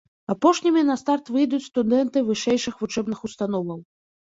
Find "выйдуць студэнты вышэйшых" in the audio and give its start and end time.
1.35-2.75